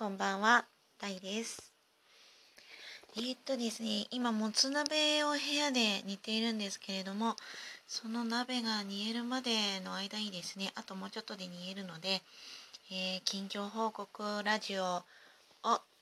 [0.00, 0.64] こんばんは、
[0.98, 1.74] タイです。
[3.18, 7.36] えーっとですね、今、もつ鍋を部屋で煮ているんですけれども、
[7.86, 9.50] その鍋が煮えるまで
[9.84, 12.22] の間にですね、あともうちょっとで煮えるので、
[12.90, 15.02] えー近況報告ラジオを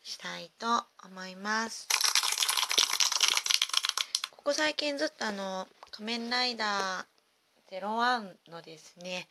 [0.05, 1.89] したいと思います。
[4.31, 9.27] ここ最近ずっとあの、仮面ライダー01のですね、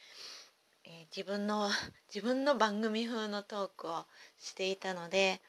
[0.89, 1.69] えー自分の
[2.13, 4.05] 自分の番組風のトークを
[4.39, 5.41] していたので、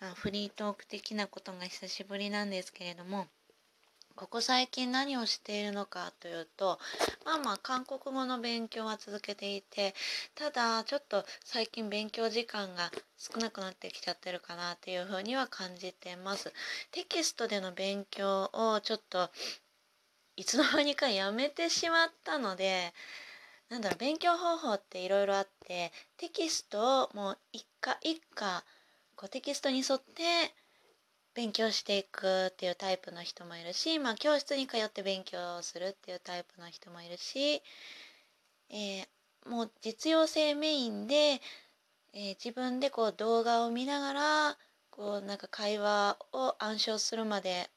[0.00, 3.28] まあ、フリートーク的なことが久しぶりなんですけれども
[4.14, 6.78] ここ最近何をしているのかというと
[7.24, 9.94] まあまあ韓国語の勉強は続けていて
[10.34, 16.52] ただちょっと最近勉強時間が少なくなってきちゃってるかなっていうふうには感じてます。
[16.90, 19.30] テキストでの勉強をちょっと
[20.36, 22.92] いつの間にかやめてしまったので
[23.70, 28.64] なんだろう勉強方法っていろいろあってテキストをもう一課一課
[29.16, 30.54] こうテキストに沿って
[31.34, 37.62] 勉強していくっていうタイプの人もいるし、まあ、教室に通って勉強するっていうタイプの人もいるし、
[38.70, 39.06] えー
[39.46, 44.58] もう実用性メインで、えー自分でこう動画を見ながら
[44.90, 47.70] こうなんか会話を暗唱するまで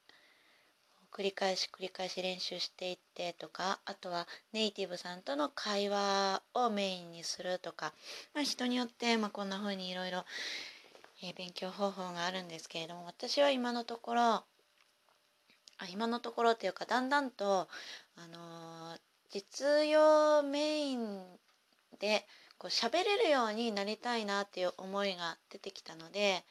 [1.14, 7.94] 繰り返し繰り返し練習していってとかあとはネイティブさんとの会話をメインにするとか、
[8.34, 10.23] まあ、人によって、まあ、こんな風にいろいろ
[11.38, 14.45] 勉強方法があるんですけれども私は今のところあ
[15.92, 17.67] 今のところっていうかだんだんと、
[18.16, 19.00] あのー
[19.32, 21.23] 実用メイン
[22.00, 22.26] で
[22.58, 26.44] こう喋れるようになりたいなっていう思いが出てきたので、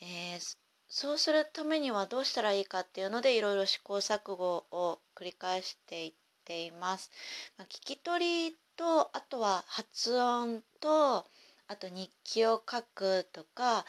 [0.00, 0.56] えー
[0.88, 6.12] そうするためにはどうしたらいいかっていうのでいろいろ試行錯誤を繰り返していっ
[6.44, 7.10] ています。
[7.58, 11.26] まあ、聞き取りとあとは発音と
[11.68, 13.84] あと日記を書くとか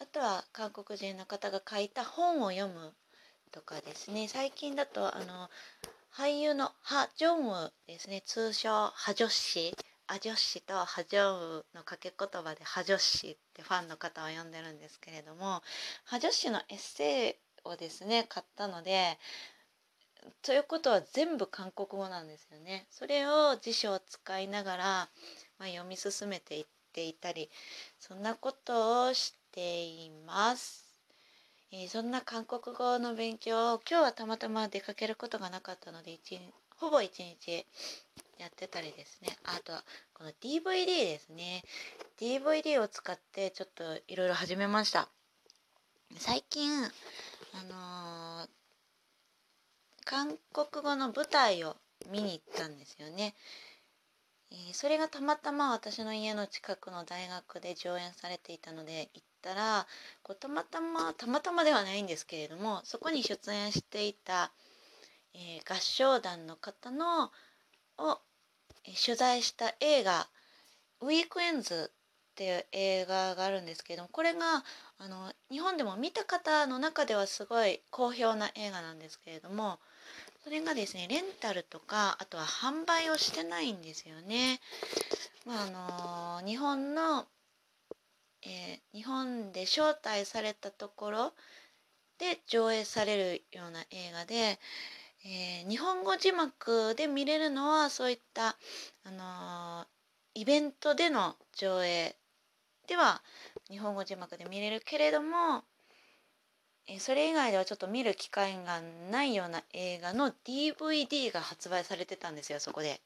[0.00, 2.92] あとは韓国人の方が書いた本を読む
[3.52, 4.26] とかですね。
[4.26, 5.48] 最近だとあの
[6.12, 8.22] 俳優のハ・ジョンウですね。
[8.26, 9.76] 通称ハジョッシ
[10.06, 15.62] アジョッシとハジョウの掛け言葉でハジョッシってファンの方は呼んでるんですけれども
[16.04, 19.18] ハジョッシのエッセイをですね買ったので
[20.42, 22.86] ということは全部韓国語なんですよね。
[22.90, 24.84] それを辞書を使いながら、
[25.58, 27.50] まあ、読み進めていっていたり
[27.98, 30.84] そんなことをしています。
[31.72, 36.38] えーそんな韓国語の勉強を今日はたまたま出かけることがなかったので一
[36.76, 37.64] ほぼ一日
[38.42, 39.36] やってたりですね。
[39.44, 41.62] あとはこの DVD ですね。
[42.20, 45.08] DVD を使ってちょっといろいろ始めました。
[46.16, 46.88] 最近あ
[47.70, 48.48] のー
[50.04, 51.76] 韓国語の舞台を
[52.10, 53.34] 見に行ったんですよね、
[54.50, 59.86] えーそれがたまたま私の家の近くの大学で上演されていたので行ったら
[60.22, 64.50] こうたまたまたまたまではないんですけれどもそこに出演していた、
[65.34, 67.30] えー合唱団の方の
[67.98, 68.18] を、
[68.84, 70.28] 取材した映画
[71.00, 71.92] 「ウィークエンズ」
[72.32, 74.64] っていう映画があるんですけどもこれが
[74.98, 79.78] あの日本でも見た方の中ではすごい好評な映画なんですけれども
[80.42, 84.60] それがですねレンタルとかあとは販売をしてないんですよね。
[85.44, 87.26] まああの日本の、
[88.42, 91.32] えー日本で招待されたところ
[92.18, 94.60] で上映されるような映画で、
[95.24, 98.56] えー日本語字幕で見れるのはそういった、
[99.04, 99.86] あのー
[100.34, 102.16] イベントでの上映
[102.88, 103.22] では
[103.70, 105.62] 日本語字幕で見れるけれども、
[106.88, 108.80] えーそれ以外ではちょっと見る機会が
[109.10, 113.00] ないような映画の DVD が発売されてたんですよそこで。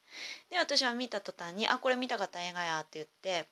[0.50, 3.46] で私は見た途端に「あこれ見たかった映画や」って言って、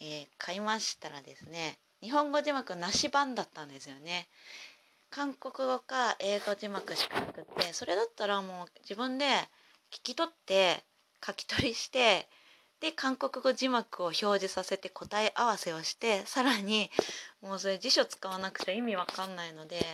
[0.00, 4.28] え買いましたらですね日本語字幕なし版だったんですよね。
[5.14, 9.26] 韓国語か英語字幕しかなくってそれだったらもう自分で
[9.92, 10.82] 聞き取って
[11.24, 12.28] 書き取りして
[12.80, 16.90] で韓国語字幕を表示させて答え合わせをしてさらに
[17.42, 19.84] もうそれ辞書使わなくちゃ意味わかんないので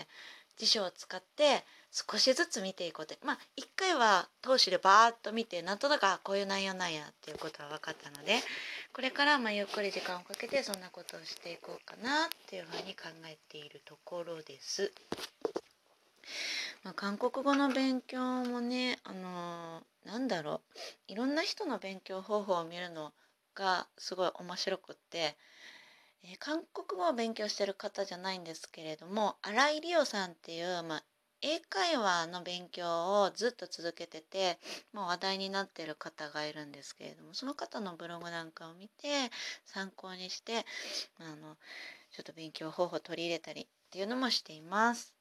[0.56, 3.18] 辞書を使って少しずつ見ていこうって。
[3.24, 8.36] まあ一回は通しでバーッと見てなんとなくこういう内容なんやっていうことは分かったので
[8.98, 14.90] これからまあゆっくり時間をかけてそんなことをしていこうかなっていうふうに考えているところです。
[16.82, 20.62] まあ、韓国語の勉強もねあのーなんだろ
[21.08, 23.12] ういろんな人の勉強方法を見るの
[23.54, 25.36] がすごい面白くって、
[26.24, 31.04] えー韓国語を勉強してる方じゃないんですけれども新井理央さんっていう、まあ、
[31.40, 34.58] 英会話の勉強をずっと続けてて
[34.92, 39.30] もう話題になってる方がいるんですけれどもその方のブログなんかを見て
[39.64, 40.66] 参考にして
[41.20, 41.56] あの
[42.10, 45.14] ちょっと勉強方法を取り入れたりっていうのもしています。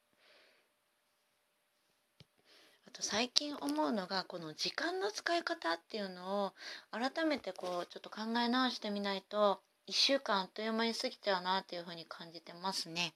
[2.88, 6.54] あと最近思うのがこの時間の使い方っていうのを
[6.92, 13.14] 改めてこうちょっと考え直してみないと1週間あっという間に過ぎちゃうなっていうふうに感じてますね。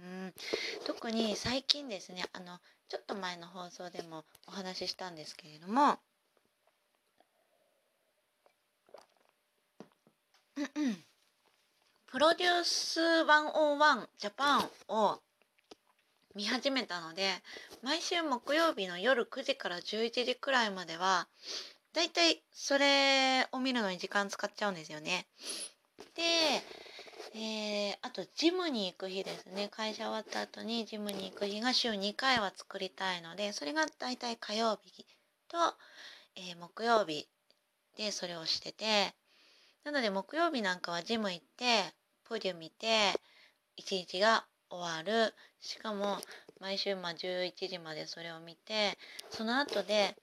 [0.00, 0.34] うん、
[0.86, 2.58] 特に最近ですねあの
[2.88, 5.98] ちょっと前の放送でもお話ししたんですけれども。
[12.06, 15.20] プロデュース101ジャパンを
[16.34, 17.30] 見始めたので
[17.82, 21.28] 毎週木曜日の夜9時から11時くらいまでは
[21.92, 25.26] だいたいそれを見るのに時間使っちゃうんですよね。
[26.14, 26.22] で
[27.34, 29.68] えー、あとジムに行く日ですね。
[29.70, 35.04] 会社終わった後にジムに行く日が週2回は作りたいのでそれがだいたい火曜日
[35.48, 35.58] と、
[36.36, 37.28] えー、木曜日
[37.96, 39.14] でそれをしてて
[39.84, 41.94] なので木曜日なんかはジム行って
[42.24, 43.12] ポデュ見て
[43.76, 45.34] 一日が終わる。
[45.60, 46.18] しかも
[46.60, 48.96] 毎週ま11時までそれを見て
[49.30, 50.16] その後で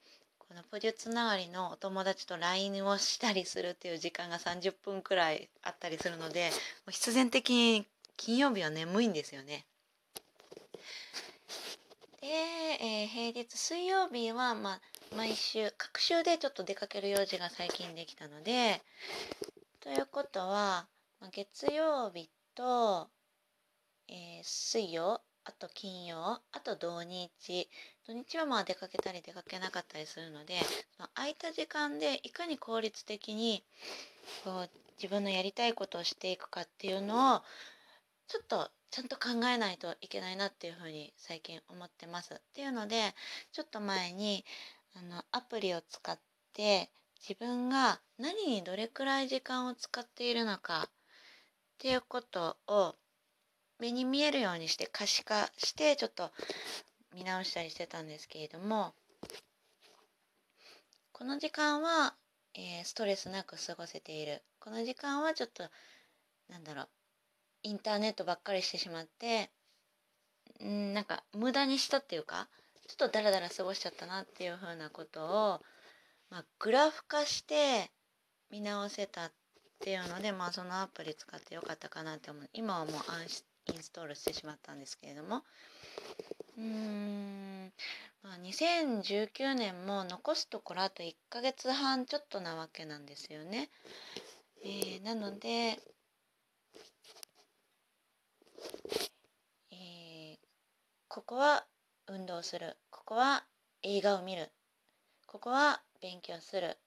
[0.48, 6.50] このプデュつながりのお友達と LINE をしたりするっていう時間が30分くらいあったりするので
[6.88, 9.66] 必然的に金曜日は眠いんですよね。
[12.20, 14.80] で、えー、平日水曜日は、まあ、
[15.16, 18.82] 毎週各週でちょっと出かける用事が最近できたので
[19.80, 20.86] ということは、
[21.20, 23.08] まあ、月曜日と、
[24.08, 27.68] えー、水曜あと金曜あと土日
[28.06, 30.60] 土日はまあ出かけたり出かけなかったりするので
[30.96, 33.64] その空いた時間でいかに効率的に
[34.44, 37.42] こう自分のやりたいことをしていくかっていうのを
[38.28, 42.34] ちょっとちゃんと考えないといけないなっていうふうに最近思ってます。
[42.34, 43.14] っていうので
[43.52, 44.44] ちょっと前に
[44.94, 46.18] あのアプリを使っ
[46.52, 46.88] て
[47.20, 50.90] 自分が何にどれくらい時間を使っているのかっ
[51.78, 52.94] ていうことを
[53.78, 56.30] 目に見えるようにして可視化してちょっと
[57.16, 58.92] 見直したりしてたんですけれども
[61.12, 62.14] この時間は、
[62.54, 64.42] えー、ストレスなく過ごせている。
[64.58, 65.64] この時間はちょっと
[66.50, 66.88] なんだろう
[67.62, 69.50] インターネットばっかりしてしまって
[70.62, 72.48] んなんか無駄にしたっていうか
[72.86, 75.60] ちょっとダラダラ過ごしちゃったなっていうふうなことを、
[76.30, 77.90] まあ、グラフ化して
[78.50, 79.32] 見直せたっ
[79.80, 82.50] ていうので、まあ、そのアプリ使ってよかったかなって思う。
[82.52, 85.42] 今はもう安インストールしてしまったんですけれども
[86.56, 87.72] うん、
[88.22, 93.70] まあ、2019年も残すところあと1ヶ月半ちょっとなわけなんですよね。
[94.64, 95.78] えー、なので、
[99.70, 100.36] えー、
[101.08, 101.66] ここは
[102.08, 102.76] 運動する。
[102.90, 103.44] ここは
[103.82, 104.50] 映画を見る。
[105.26, 106.78] ここは勉強する。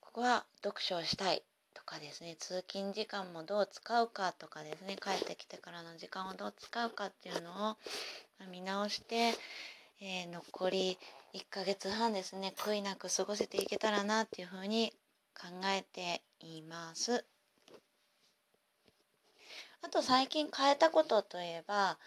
[0.00, 1.44] ここは読書をしたい。
[1.84, 7.76] かですね通勤時間もどう使うかとかですね帰ってきてからの時間をどう使うかっていうのを
[8.50, 9.34] 見直して、
[10.00, 10.98] えー、残り
[11.34, 14.92] 1ヶ月半ですね悔いなく過ごせていけたらなっていうふうに
[15.34, 17.24] 考えています。
[19.82, 21.98] あと最近変えたことといえば、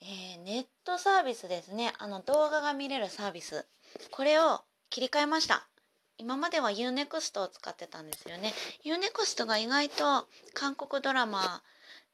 [0.00, 1.92] えー、ネットサービスですね。
[1.98, 3.66] あの動画が見れるサービス。
[4.10, 5.68] これを切り替えました。
[6.18, 8.54] 今までは UNEXT を使ってたんですよね。
[8.84, 11.62] UNEXT が意外と韓国ドラマ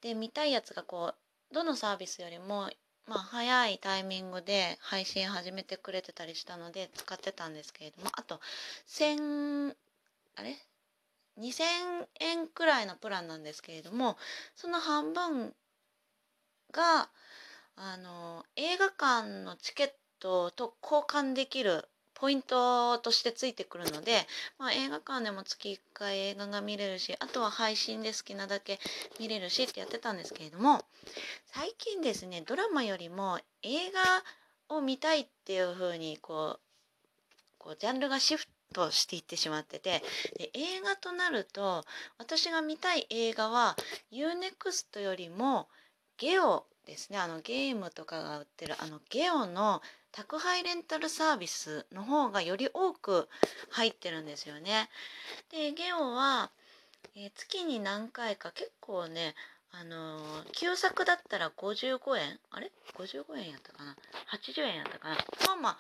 [0.00, 1.14] で見たいやつがこ
[1.50, 2.71] うどのサービスよりも
[3.06, 8.40] まあ早いタイミングで配信始めてくれてたりしたので使ってたんですけれどもあと
[8.88, 9.75] 1000
[10.37, 10.56] あれ
[11.38, 11.62] ？2000
[12.21, 14.16] 円くらいのプランなんですけれども
[14.54, 15.54] その半分
[16.73, 17.09] が
[17.76, 19.90] あの映画館のチケッ
[20.21, 21.88] トと交換できる
[22.23, 24.12] ポイントとしてついてくるので、
[24.57, 28.79] まあ、映画館でも月1回映画が見れるしあとは配信で好きなだけ
[29.19, 30.85] 見れるしってやってたんですけれども
[31.47, 33.91] 最近ですねドラマよりも映
[34.69, 36.61] 画を見たいっていう風にこう
[37.59, 40.00] こうジャンルがシフトしていってしまってて
[40.38, 41.85] で映画となると
[42.19, 43.75] 私が見たい映画は
[44.12, 45.67] UNEXT よりも
[46.19, 47.19] ゲオですね。
[47.19, 53.28] あのゲームとかが売ってるあのゲオの宅配レンタルサービスの方がより多く
[53.71, 54.88] 入ってるんですよね。
[55.50, 56.50] でゲオは、
[57.16, 59.35] えー、月に何回か結構ね
[59.71, 63.97] あのー、旧作だったら55円あれ？55円やったかな
[64.33, 65.16] ？80円やったかな？
[65.47, 65.78] まあまあ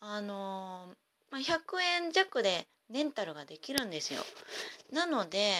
[0.00, 4.20] あのー、まあ、100円弱でレンタルができるんですよ。
[4.92, 5.52] なので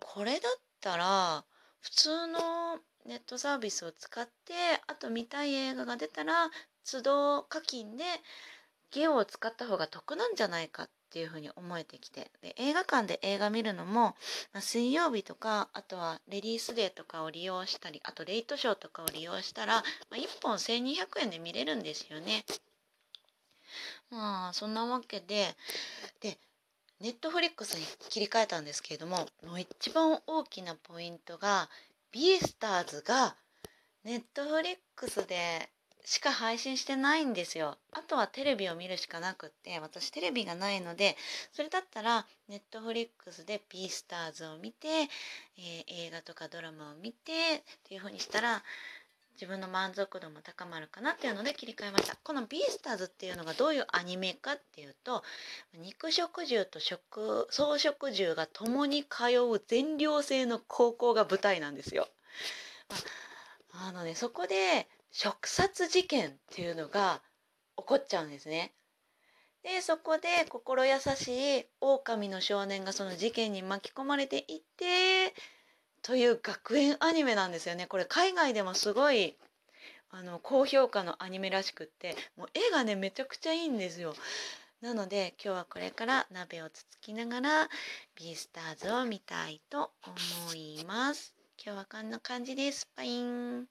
[0.00, 1.44] これだったら
[1.80, 4.52] 普通のネットサービスを使って
[4.86, 6.50] あと見たい映画が出たら
[6.90, 8.04] 都度課金で
[8.90, 14.16] ゲオを使った方が得なんじゃないかっていうふうに思えてきてで映画館で映画見るのも、
[14.52, 19.82] まあ、水曜日とかあとはレディースデーとかを利用したりあとレイトショーとかを利用したら、ま
[20.12, 22.44] あ、1本1200円で見れるんですよね。
[24.10, 25.54] まあそんなわけで
[26.20, 26.38] で
[27.00, 31.68] Netflixに切り替えたんですけれどももう一番大きなポイントが
[32.16, 33.36] BEASTARSが
[34.02, 35.68] Netflixで
[36.06, 37.76] しか配信してないんですよ。
[37.92, 41.14] あとはテレビを見るしかなくって私テレビがないので
[41.52, 48.62] それだったらネットフリックスでビースターズを見て、えー、映画とかドラマを見てっていう風にしたら
[49.40, 55.22] 自分の満足度も高まるかなっていうので切り替えましたこのビースターズっていうのがどういうアニメかっていうと
[55.78, 62.08] 肉食獣と食草食獣が共に通う全寮制の高校が舞台なんですよ。
[63.72, 67.20] あのねそこで食殺事件っていうのが
[67.76, 68.72] 起こっちゃうんですね。
[69.62, 75.34] でそこで心優しい狼の少年がその事件に巻き込まれていって
[76.06, 77.88] という学園アニメなんですよね。
[77.88, 79.34] これ海外でもすごい
[80.12, 84.14] あの高評価のアニメらしくってもう絵がねめちゃくちゃいいんですよ。
[84.80, 87.68] なので今日はこれから鍋をつつきながら
[88.14, 91.34] ビースターズを見たいと思います。
[91.60, 92.86] 今日はこんな感じです。
[92.94, 93.66] パイン。